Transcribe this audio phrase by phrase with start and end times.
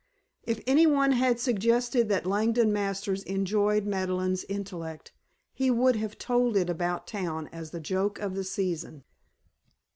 [0.41, 5.13] If anyone had suggested that Langdon Masters enjoyed Madeleine's intellect
[5.53, 9.03] he would have told it about town as the joke of the season.